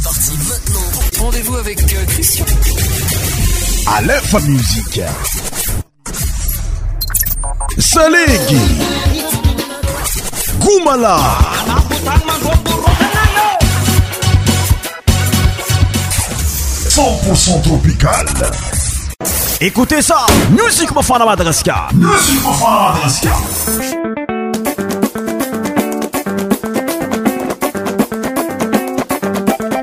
C'est 0.00 0.04
parti 0.04 0.32
maintenant. 0.48 1.24
Rendez-vous 1.24 1.56
avec 1.56 1.80
euh, 1.82 2.04
Christian. 2.06 2.44
À 3.94 4.00
l'info 4.02 4.38
musique. 4.40 5.00
Salegi. 7.78 8.60
Goumala. 10.60 11.18
100% 16.90 17.62
tropical. 17.62 18.26
Écoutez 19.60 20.02
ça, 20.02 20.26
Musique 20.50 20.92
Mofana 20.94 21.24
Madraska. 21.24 21.88
Musique 21.94 22.42
Mofana 22.44 22.92
Madraska. 22.92 23.30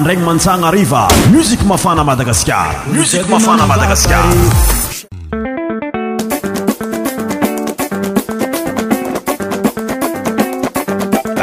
ndragny 0.00 0.24
mantsana 0.24 0.68
ariva 0.68 1.08
musika 1.32 1.64
mafana 1.64 2.04
madagasikara 2.04 2.74
musik 2.96 3.28
mafana 3.28 3.66
madagasikara 3.66 4.32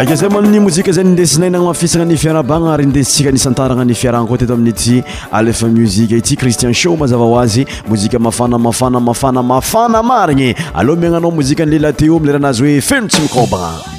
ake 0.02 0.16
zay 0.16 0.30
moanny 0.30 0.60
mozika 0.60 0.92
zany 0.92 1.10
indesinainana 1.10 1.64
mafisagna 1.66 2.06
ny 2.06 2.18
fiarabagna 2.18 2.74
ary 2.74 2.84
indesitsika 2.84 3.32
nisantaragna 3.32 3.84
ny 3.86 3.94
fiaragna 3.94 4.28
koa 4.28 4.38
teto 4.38 4.54
amin' 4.54 4.74
ity 4.74 5.04
alefa 5.32 5.68
muzike 5.68 6.18
ity 6.18 6.36
christian 6.36 6.74
show 6.74 6.98
mazava 6.98 7.24
ho 7.26 7.40
azy 7.40 7.66
mozika 7.88 8.20
mafana 8.20 8.58
mafana 8.58 9.00
mafana 9.00 9.44
mafana 9.44 10.04
marigny 10.04 10.56
aloha 10.74 11.00
miagnanao 11.00 11.32
mozika 11.32 11.64
an'le 11.64 11.80
latéo 11.80 12.20
mileranazy 12.20 12.62
hoe 12.62 12.82
feno 12.82 13.08
tsy 13.08 13.22
mikobagna 13.22 13.98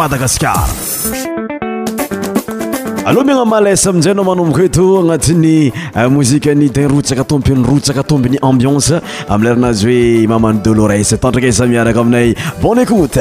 madagaskar 0.00 0.56
aloha 3.10 3.24
miagna 3.28 3.44
males 3.54 3.84
aminzay 3.92 4.14
nao 4.18 4.24
manomboka 4.30 4.64
eto 4.68 4.84
agnatin'ny 5.02 5.56
euh, 5.68 6.08
mozika-ny 6.16 6.68
dinrotsaka 6.76 7.24
tompin'ny 7.32 7.64
rotsaka 7.70 8.02
tombiny 8.12 8.38
ambiance 8.50 8.94
ami 9.28 9.42
lerianazy 9.46 9.96
hoe 10.16 10.26
mamany 10.34 10.62
dolores 10.68 11.12
tandraka 11.22 11.52
isamiaraka 11.52 12.00
aminay 12.04 12.34
bon 12.62 12.76
écoute 12.84 13.20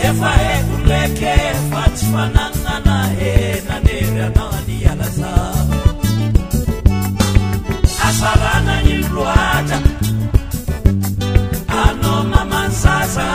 efa 0.07 0.29
eoleke 0.53 1.35
fa 1.69 1.81
tsy 1.95 2.03
fananana 2.11 2.95
henanery 3.19 4.19
ata 4.27 4.43
any 4.57 4.77
alaza 4.91 5.31
afaranany 8.07 8.91
roatra 9.13 9.79
ano 11.83 12.13
mamanzaza 12.31 13.27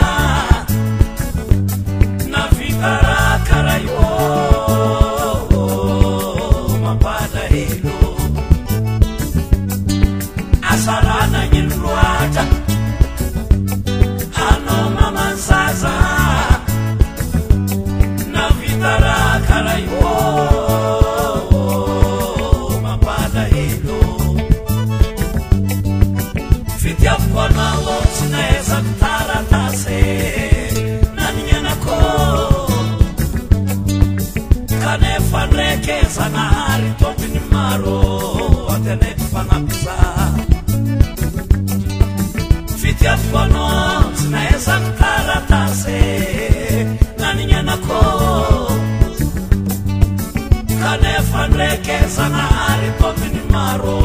kezanaare 51.85 52.89
tominimaro 52.99 53.97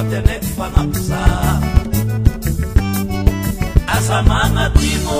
atenefanamsa 0.00 1.22
asamanatimo 3.96 5.18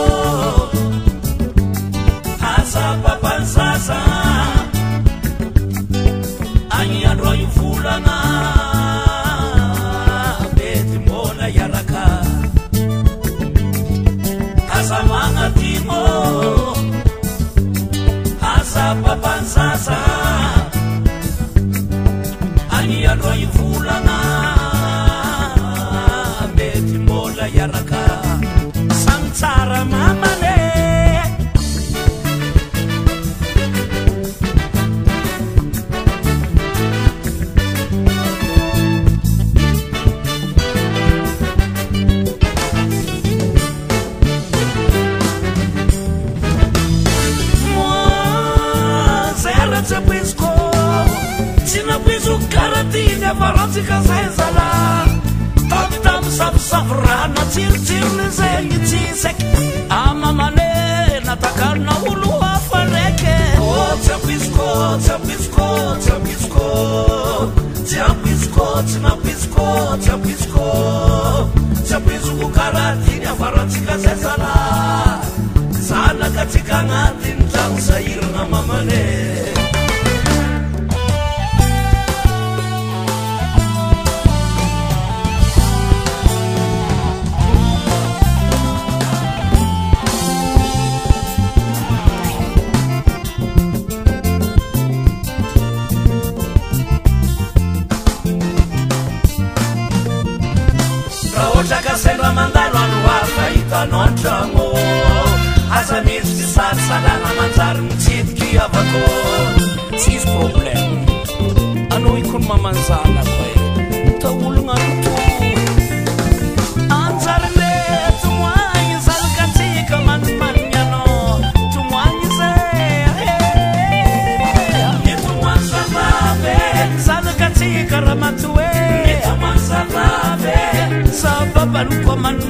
maruko 131.80 132.12
manu 132.22 132.49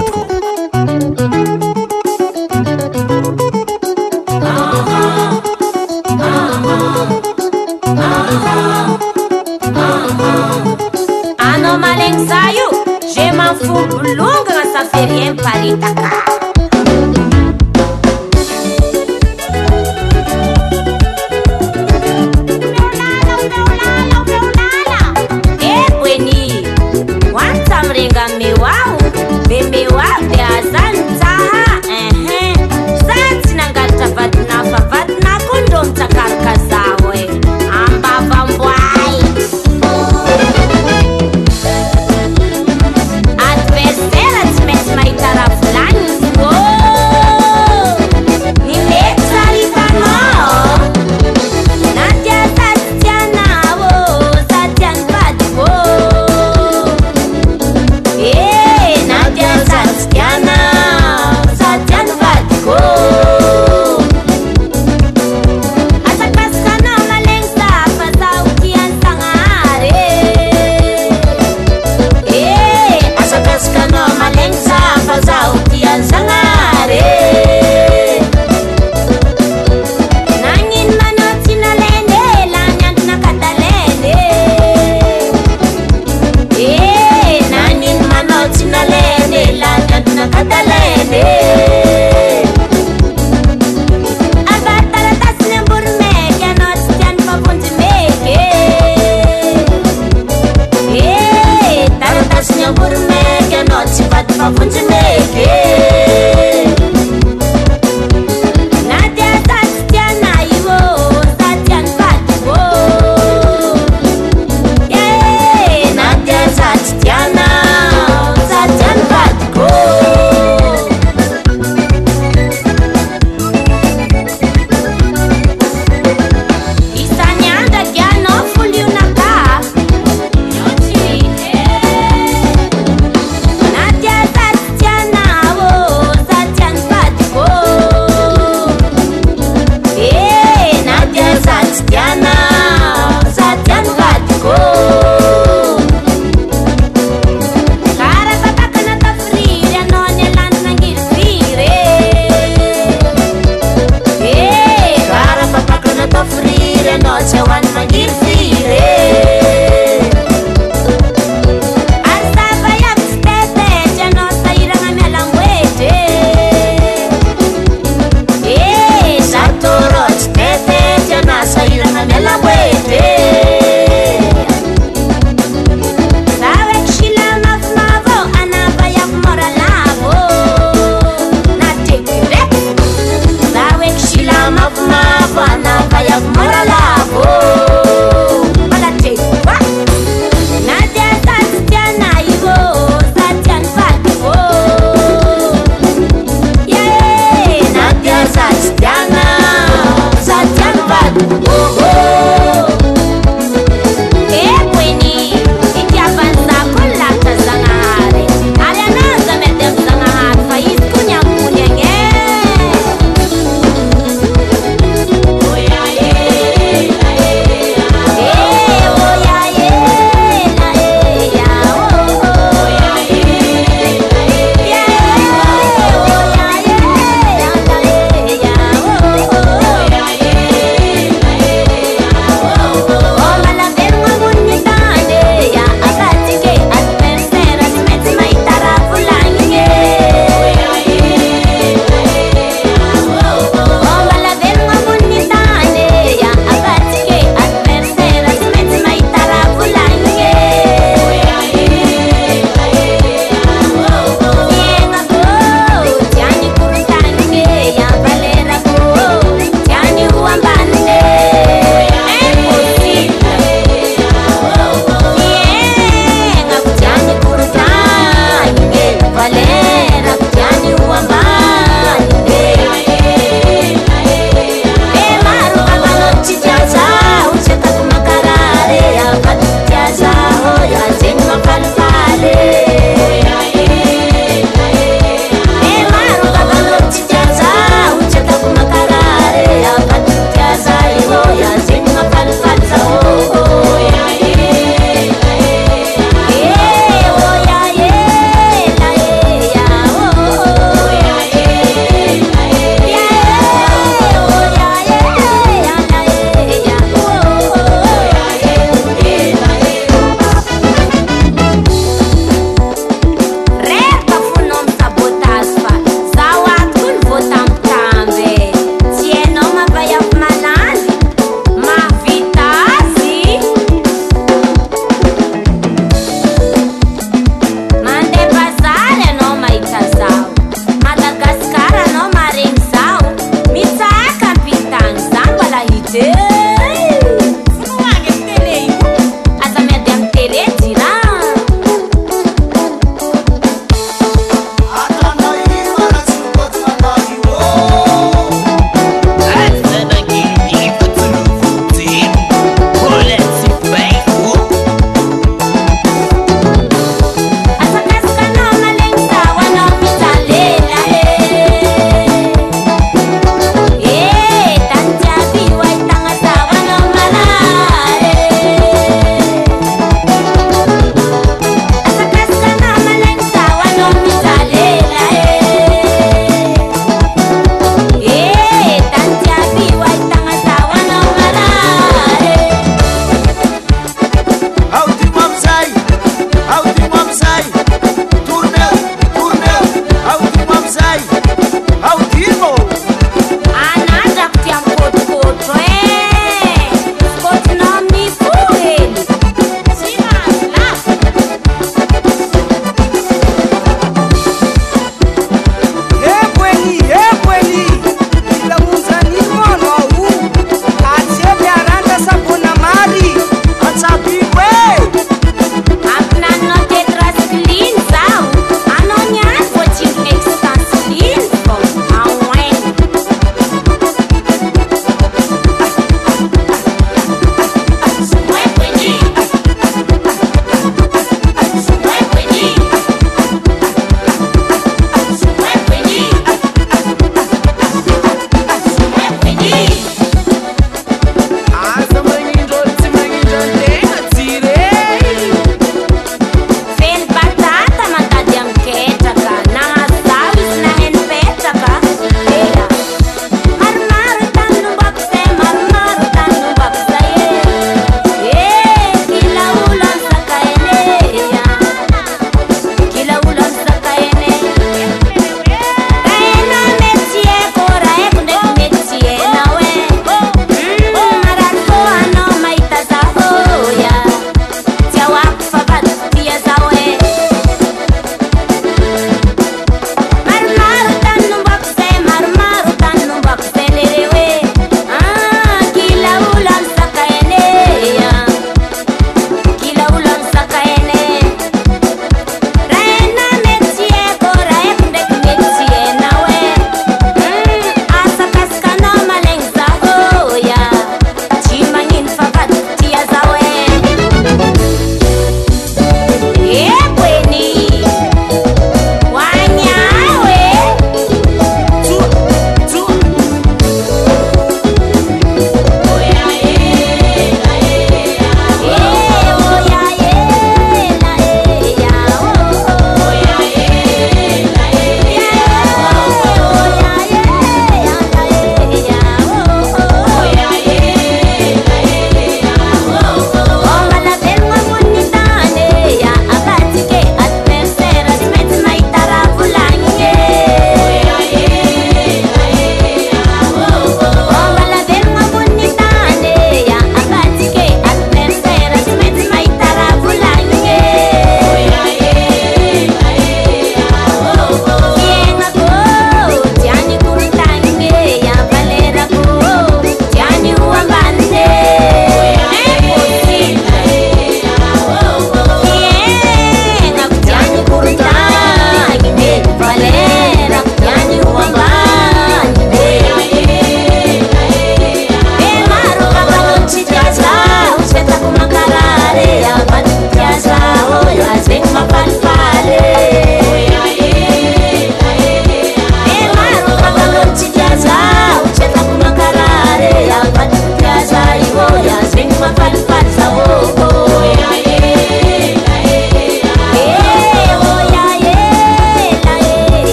Radko. 0.01 0.60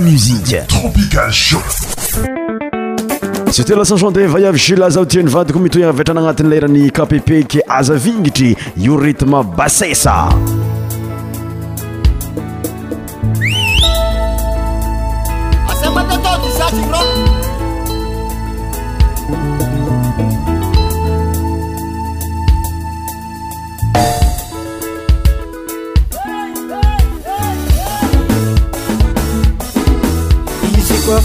miropia 0.00 0.64
sy 3.52 3.64
te 3.64 3.76
lasancande 3.76 4.26
vaiavi 4.28 4.58
silazao 4.58 5.06
tianyvadiko 5.06 5.58
mitoy 5.62 5.84
avetranagnatin'ny 5.90 6.50
lairan'ny 6.52 6.90
kpp 6.98 7.44
ke 7.54 7.62
aza 7.78 7.94
vingitry 8.06 8.52
io 8.76 8.98
ritme 9.00 9.40
basesa 9.56 10.16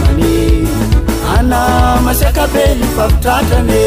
masakabeli 2.05 2.85
faitratrane 2.95 3.85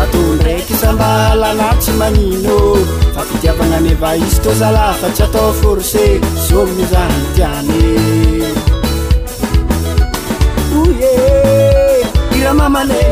zatô 0.00 0.20
draiky 0.42 0.74
sambaalana 0.82 1.68
tsy 1.80 1.92
manno 2.00 2.56
faiiavanaaiztozalafatsy 3.14 5.22
ataofore 5.26 5.82
zo 6.46 6.60
mizanian 6.76 7.68
e 11.12 11.14
ilamamane 12.38 13.02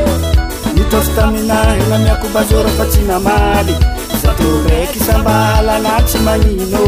itrastaminanamiakobazorfa 0.83 2.85
tsinamaly 2.93 3.75
zatô 4.23 4.49
ndraiky 4.61 5.01
sambaalana 5.09 5.93
tsy 6.07 6.19
manino 6.29 6.85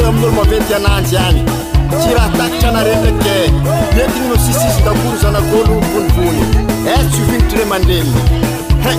miolo 0.00 0.30
favety 0.36 0.74
ananzy 0.74 1.16
any 1.26 1.42
tsy 1.98 2.14
raha 2.14 2.28
takitra 2.36 2.68
anare 2.68 2.96
ndraiky 2.96 3.30
e 3.92 3.94
tetina 3.94 4.28
no 4.28 4.34
sisizy 4.36 4.82
takono 4.84 5.16
zanakolo 5.22 5.74
onyvony 5.96 6.42
eh, 6.86 7.00
e 7.00 7.08
tsyovinitrale 7.10 7.64
maneny 7.64 8.12
he 8.82 8.94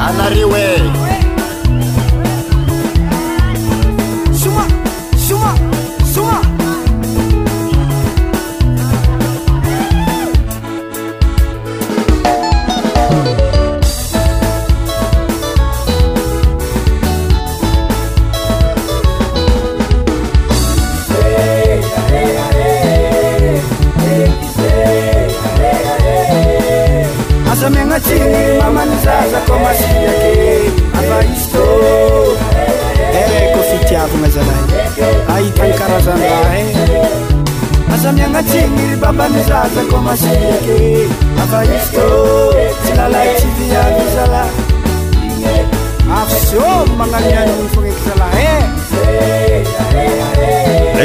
anareo 0.00 0.48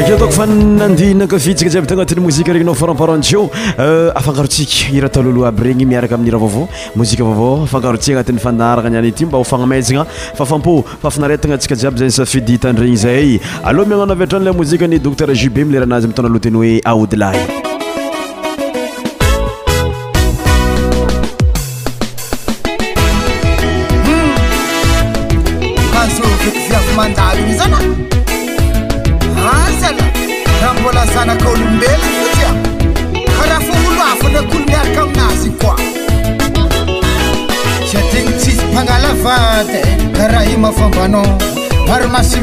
ke 0.04 0.12
atako 0.18 0.32
fanandinakafintsika 0.34 1.70
jiaby 1.70 1.86
t 1.86 1.94
agnatin'ny 1.94 2.22
mozika 2.24 2.52
regni 2.52 2.66
nao 2.66 2.74
foramparenteo 2.80 3.42
euh, 3.84 4.08
afankarotsika 4.20 4.96
ira 4.96 5.06
ataloloa 5.12 5.46
aby 5.52 5.68
regny 5.68 5.84
miaraka 5.92 6.14
amin 6.18 6.28
irah 6.32 6.40
vaovao 6.44 6.64
mozika 7.00 7.24
vaovao 7.30 7.52
afankarotsika 7.68 8.14
agnatin'ny 8.18 8.42
fandaragna 8.46 8.88
aniany 8.92 9.12
ity 9.14 9.28
mba 9.30 9.38
hofagnamesagna 9.44 10.04
fafampo 10.42 10.74
fafinaretagna 11.06 11.56
ntsika 11.62 11.78
jiaby 11.84 11.98
za 12.02 12.12
ny 12.12 12.16
safidy 12.20 12.52
hitany 12.58 12.80
regny 12.86 12.98
zay 13.06 13.26
aloha 13.70 13.88
miagnano 13.90 14.12
aviatrany 14.18 14.44
la 14.48 14.52
mozika 14.62 14.90
ny 14.92 14.98
docteur 15.08 15.30
jube 15.42 15.62
milerah 15.66 15.88
anazy 15.90 16.10
mitona 16.14 16.28
loteny 16.36 16.58
hoe 16.64 16.74
aodlay 16.94 17.46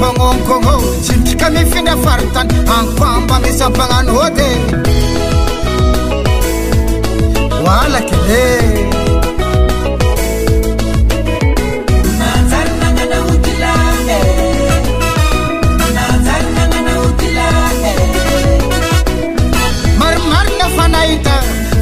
pagnokogna 0.00 0.74
tsidrika 1.02 1.46
mifinafaritana 1.50 2.54
ankoamba 2.78 3.36
misa-panano 3.42 4.12
ôte 4.24 4.48
oalaky 7.66 8.16
le 8.28 8.44
najaryanaaola 12.18 13.74
najaryanaaola 15.96 17.46
e. 17.92 17.94
e. 17.94 17.94
marimarina 20.00 20.66
fanahita 20.76 21.34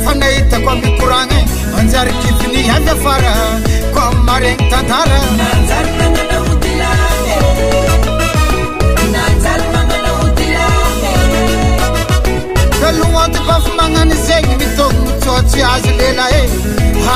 fanahitako 0.04 0.70
mikorany 0.82 1.38
manjary 1.76 2.12
kipini 2.22 2.60
avy 2.76 2.90
afara 2.96 3.34
kom 3.94 4.14
mareny 4.28 4.56
tantara 4.70 5.20
aza 15.64 15.90
lena 15.96 16.28
e 16.30 16.48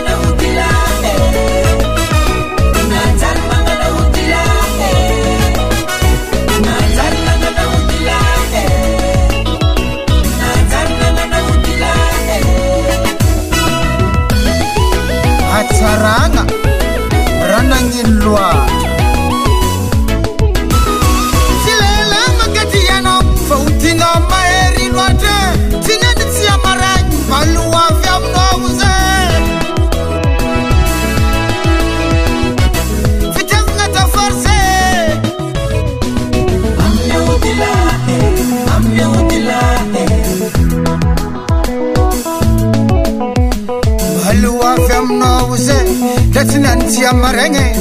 Sexy 46.41 46.57
Nancy 46.59 47.01
ya 47.03 47.13
marenge 47.13 47.71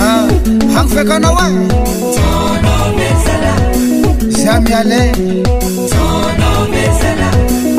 ah, 0.00 0.28
Hangfeka 0.76 1.18
na 1.18 1.30
wa 1.32 1.50
Samiale 4.30 5.12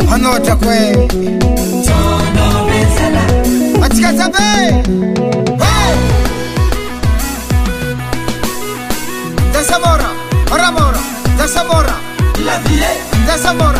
Hanota 0.09 0.55
kwe 0.55 1.07
Atika 3.83 4.13
tabe 4.17 4.83
Desamora, 9.53 10.09
Ramora, 10.57 10.99
Desamora 11.37 11.95
La 12.45 12.57
Ville, 12.59 12.91
Desamora 13.25 13.78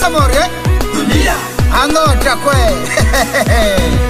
Samore, 0.00 0.32
eh? 0.40 0.48
dunia 0.96 1.34
ang'ota 1.76 2.32
kwe 2.40 2.62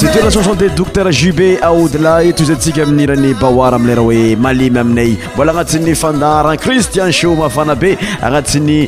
siturasonsanté 0.00 0.68
dokter 0.76 1.08
jube 1.10 1.46
aoudla 1.68 2.12
ito 2.30 2.42
izy 2.42 2.52
antsika 2.52 2.82
amin'niran'ny 2.84 3.32
bawart 3.40 3.74
amilera 3.78 4.04
hoe 4.04 4.34
malimy 4.44 4.78
aminay 4.82 5.12
mbola 5.34 5.52
agnatin'ny 5.54 5.96
fandaran 6.02 6.60
christian 6.64 7.12
sho 7.20 7.32
mafana 7.40 7.72
euh, 7.72 7.80
be 7.84 7.90
agnatin'ny 8.22 8.78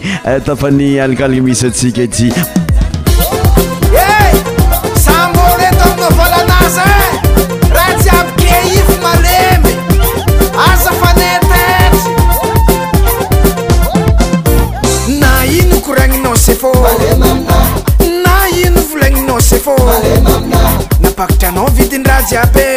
tapan'ny 0.47 0.91
alikaliny 1.07 1.45
misy 1.49 1.65
atsika 1.73 2.03
ity 2.09 2.29
se 22.31 22.37
apegar. 22.39 22.70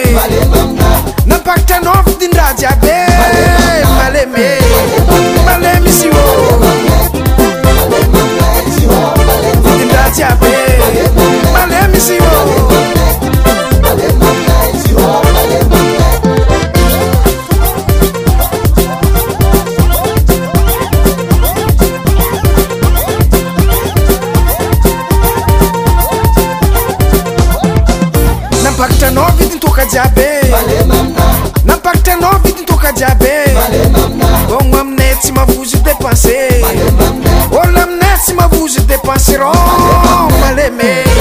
strong, 39.33 40.29
let 40.55 40.71
me. 40.73 41.12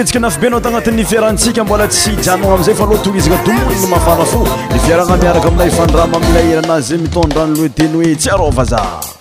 etsik 0.00 0.20
nafy 0.20 0.40
be 0.42 0.46
anao 0.46 0.60
tagnatin'ny 0.60 1.04
fiarantsika 1.04 1.64
mbola 1.64 1.86
tsy 1.90 2.12
janoa 2.26 2.54
amizay 2.54 2.74
fa 2.78 2.84
aloha 2.84 3.02
torizaka 3.04 3.38
domoniny 3.46 3.86
mampana 3.90 4.24
fo 4.32 4.40
ni 4.72 4.78
fiaragna 4.86 5.16
miaraka 5.22 5.48
amin'nay 5.48 5.68
ifandrama 5.72 6.16
amila 6.20 6.40
eranazy 6.52 6.98
mitondra 7.04 7.46
n'loe 7.50 7.68
teny 7.78 7.94
hoe 8.00 8.14
tsy 8.14 8.30
arova 8.34 8.64
zah 8.70 9.17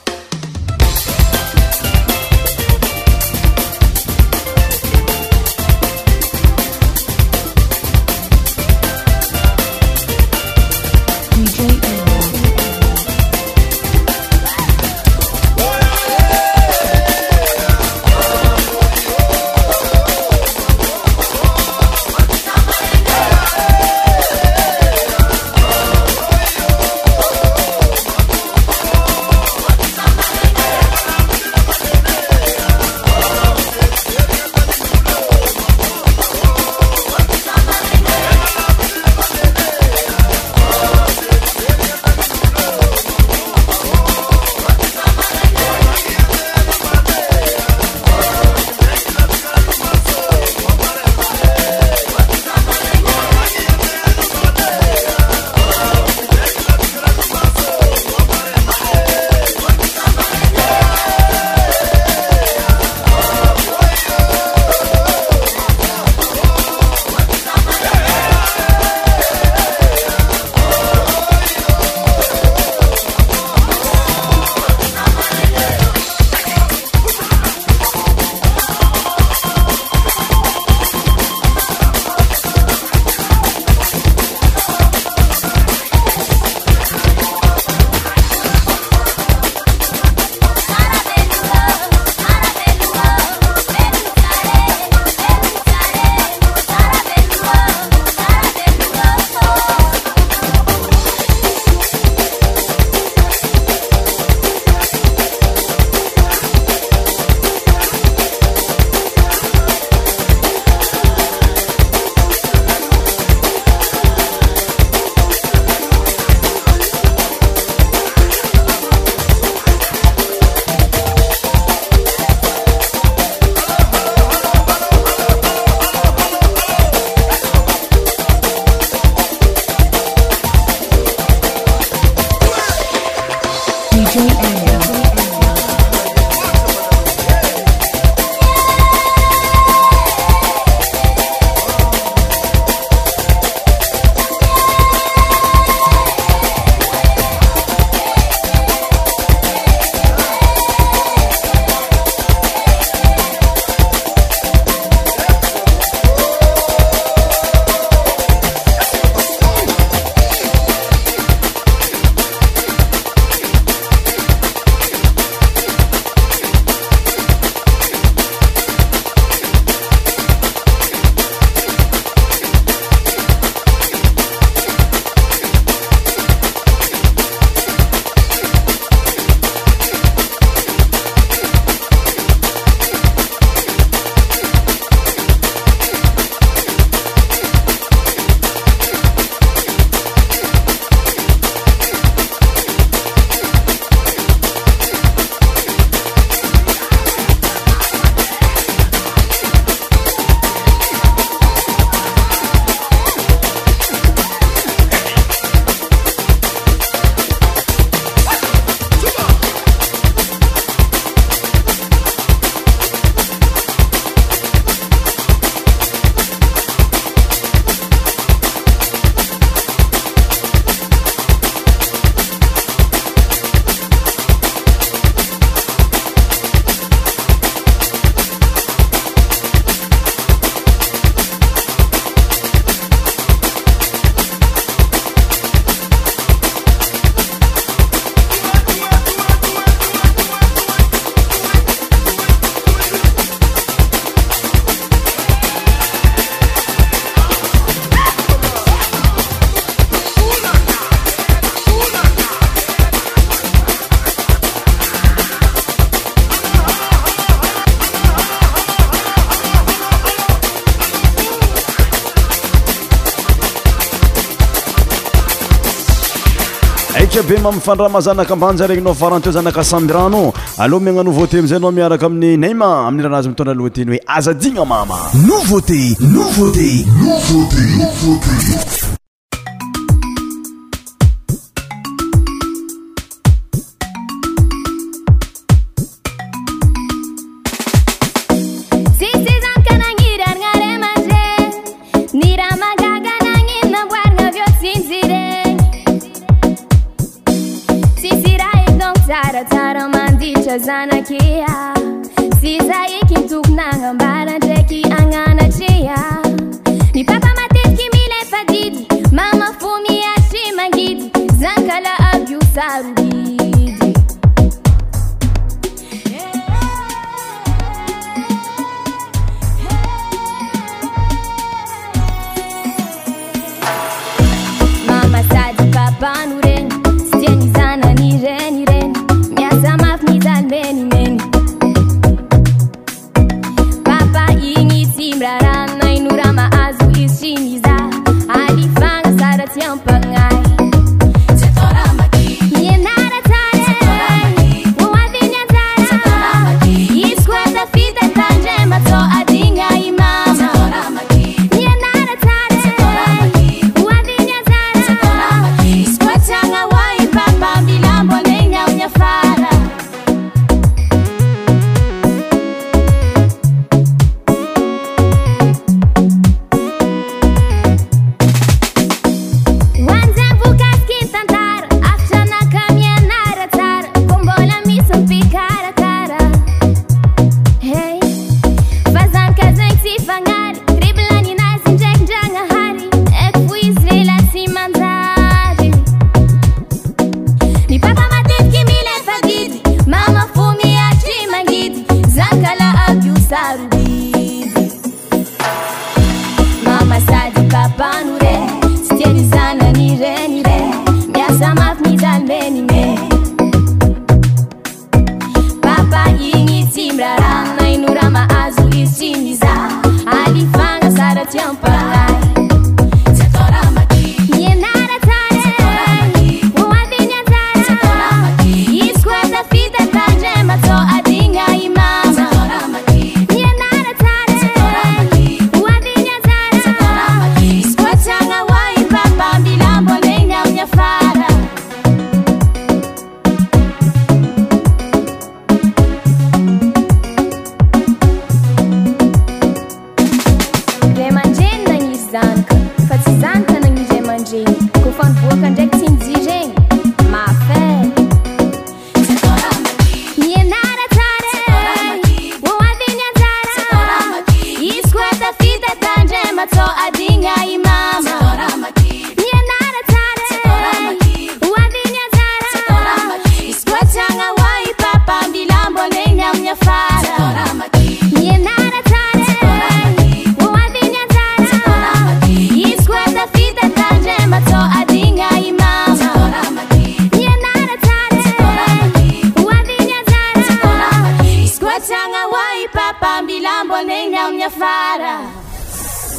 be 267.24 267.38
mamfandrahamazanaka 267.38 268.34
ambanja 268.34 268.68
regnynao 268.68 268.94
faran 268.96 269.22
teo 269.22 269.32
zanaka 269.32 269.62
asambirano 269.62 270.34
aloha 270.58 270.84
miagna 270.84 271.04
nouveauté 271.04 271.40
amzay 271.40 271.60
nao 271.60 271.72
miaraka 271.72 272.06
amin'ny 272.06 272.38
nayma 272.38 272.88
amin'ny 272.88 273.04
ranazy 273.04 273.30
mitondra 273.30 273.54
loateny 273.54 273.90
hoe 273.90 274.02
azadina 274.08 274.66
mama 274.66 275.00
nouveauté 275.26 275.98
nouveauté 276.00 276.86
nouveautéovuté 277.02 278.87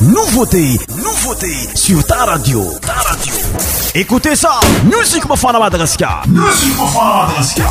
novote 0.00 0.78
no 0.96 1.10
vote 1.24 1.76
sur 1.76 2.02
ten 2.04 2.14
radioadio 2.14 2.78
écouté 3.94 4.34
sa 4.34 4.60
musik 4.84 5.26
mafana 5.28 5.58
madagasika 5.58 6.22
musik 6.26 6.78
mafaa 6.78 7.26
madagasika 7.26 7.68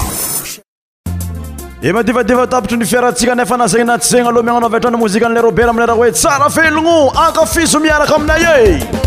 i 1.81 1.91
madivadiva 1.91 2.47
tapitry 2.47 2.77
nyfiarantsika 2.77 3.33
nefa 3.35 3.57
na 3.57 3.65
zany 3.67 3.83
naty 3.85 4.07
zegny 4.07 4.27
aloha 4.27 4.43
miagnanao 4.45 4.69
aviatrana 4.69 4.97
mozika 4.97 5.25
an'la 5.25 5.41
robert 5.41 5.69
amieraha 5.69 5.97
hoe 5.97 6.11
tsara 6.11 6.49
felogno 6.49 7.09
ankafizo 7.19 7.79
miaraka 7.79 8.15
aminay 8.15 8.63
e 8.63 9.06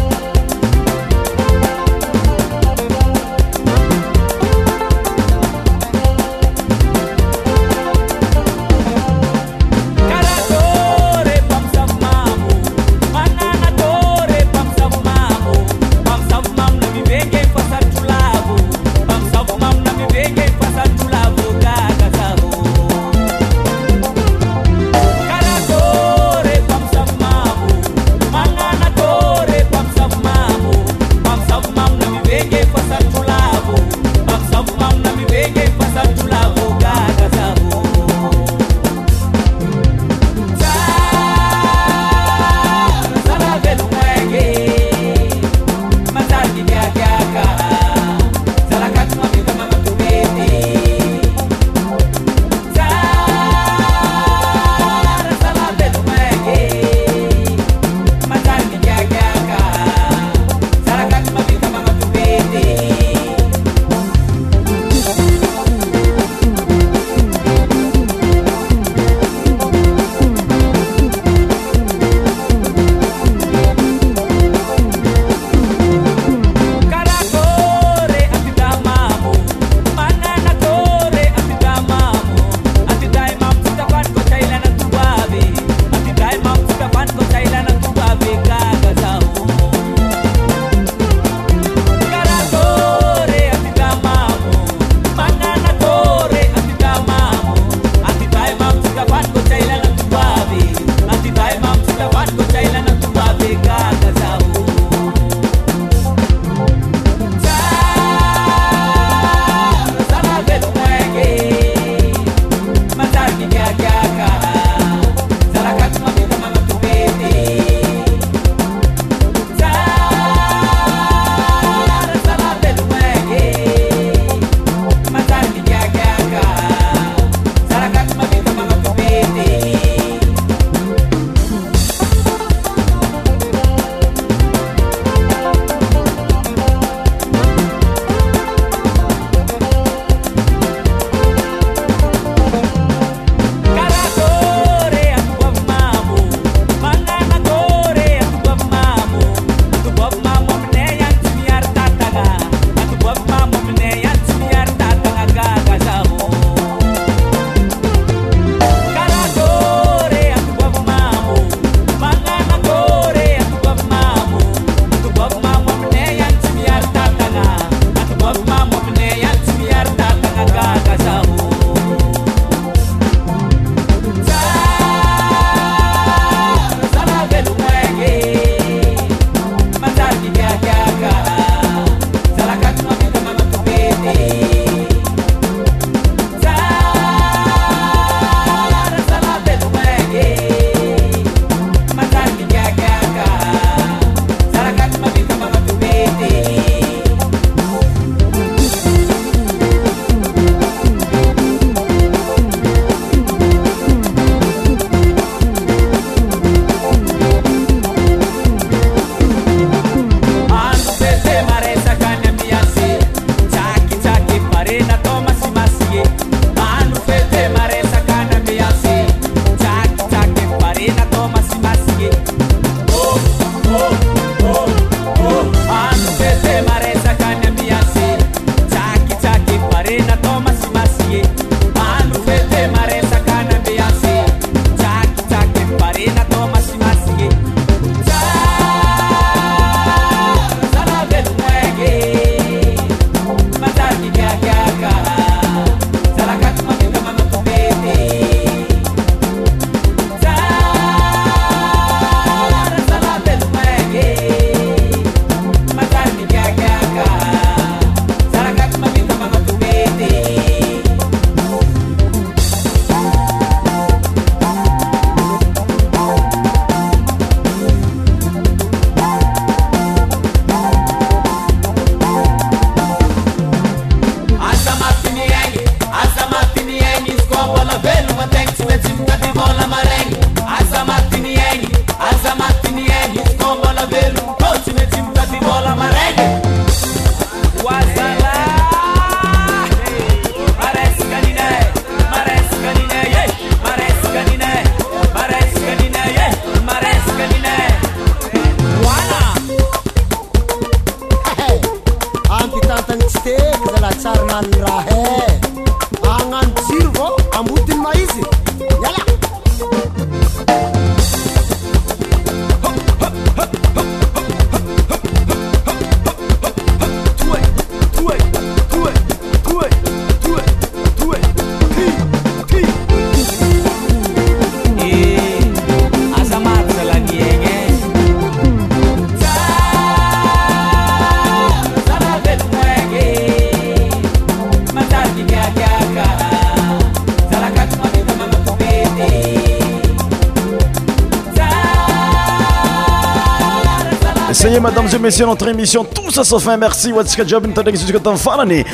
conseiller, 344.51 344.61
mesdames 344.61 344.89
et 344.95 344.99
messieurs, 344.99 345.27
notre 345.27 345.49
émission. 345.49 345.85
Tout 345.85 346.11
ça 346.11 346.25
sauf 346.25 346.47
un 346.49 346.57
merci. 346.57 346.93
What's 346.93 347.15
the 347.15 347.25
job? 347.27 347.47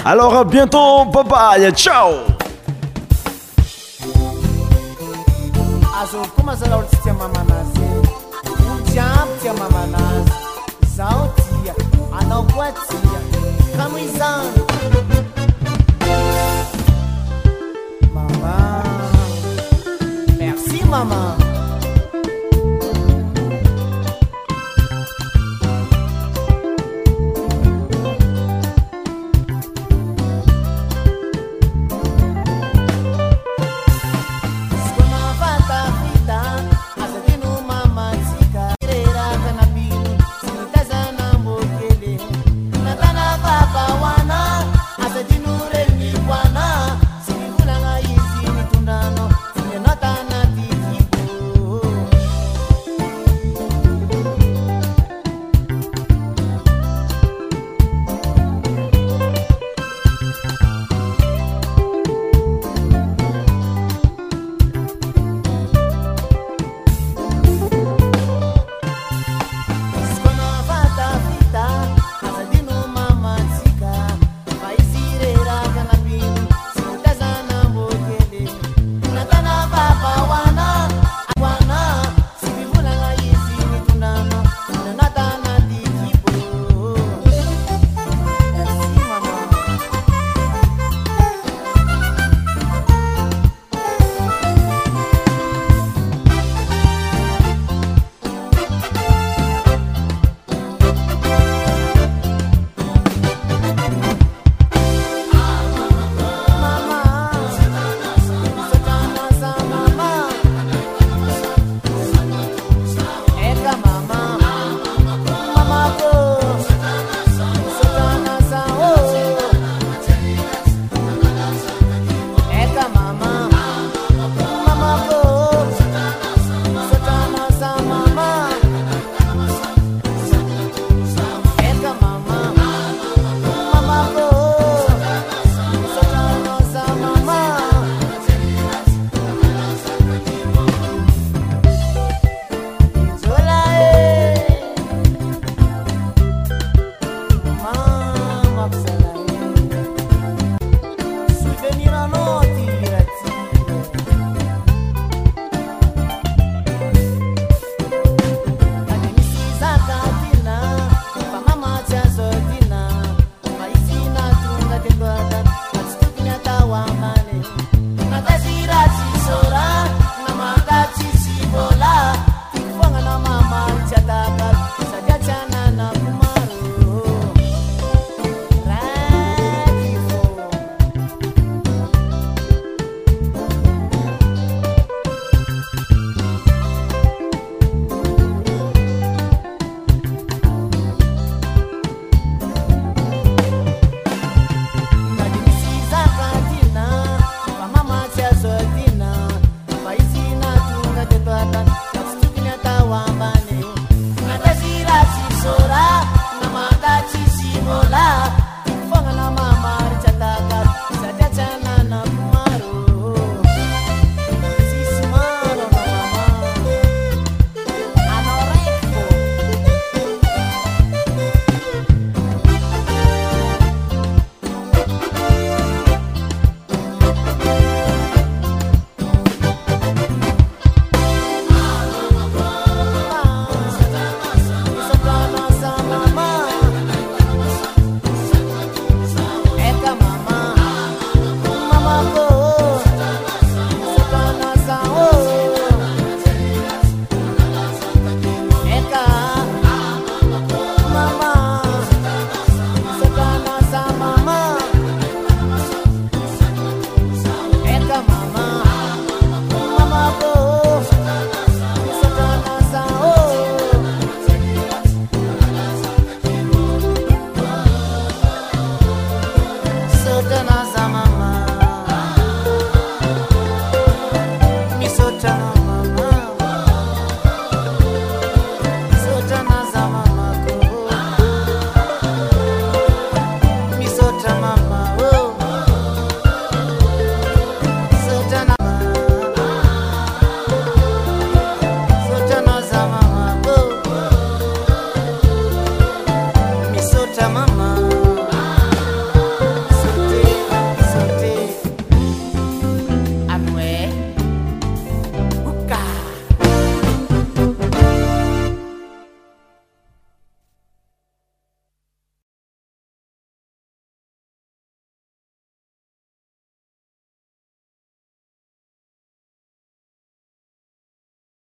Alors 0.04 0.34
à 0.34 0.44
bientôt. 0.44 1.04
Bye 1.06 1.24
bye. 1.24 1.72
Ciao. 1.74 2.10
azo 5.98 6.18
komazala 6.36 6.76
olo 6.76 6.86
tsy 6.92 6.96
tia 7.04 7.12
mamanazy 7.14 7.84
olo 8.52 8.76
jiaby 8.86 9.32
tia 9.40 9.52
mamanazy 9.54 10.30
zaho 10.94 11.28
tia 11.64 11.74
anao 12.20 12.42
koa 12.54 12.66
tia 12.66 13.18
kamo 13.78 13.98
izany 13.98 14.65